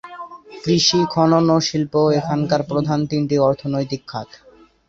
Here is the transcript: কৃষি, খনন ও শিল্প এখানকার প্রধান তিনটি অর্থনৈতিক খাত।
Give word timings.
কৃষি, 0.63 0.99
খনন 1.13 1.45
ও 1.49 1.67
শিল্প 1.67 1.93
এখানকার 2.19 2.61
প্রধান 2.69 2.99
তিনটি 3.11 3.35
অর্থনৈতিক 3.47 4.01
খাত। 4.07 4.29